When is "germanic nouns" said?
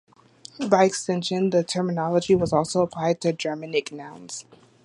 3.33-4.45